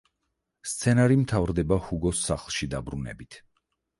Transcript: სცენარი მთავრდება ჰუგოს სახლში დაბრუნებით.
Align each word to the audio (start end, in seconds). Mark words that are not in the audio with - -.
სცენარი 0.69 1.17
მთავრდება 1.25 1.77
ჰუგოს 1.89 2.23
სახლში 2.29 2.69
დაბრუნებით. 2.75 3.41